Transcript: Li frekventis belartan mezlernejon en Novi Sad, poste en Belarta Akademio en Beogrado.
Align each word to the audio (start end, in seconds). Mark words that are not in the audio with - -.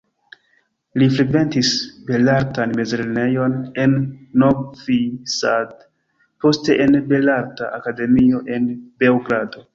Li 1.01 1.07
frekventis 1.17 1.73
belartan 2.07 2.73
mezlernejon 2.79 3.53
en 3.83 3.93
Novi 4.45 4.99
Sad, 5.35 5.77
poste 6.47 6.81
en 6.89 6.99
Belarta 7.15 7.71
Akademio 7.81 8.43
en 8.59 8.69
Beogrado. 9.05 9.67